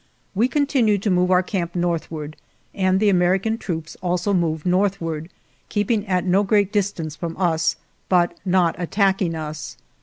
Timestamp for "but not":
8.09-8.73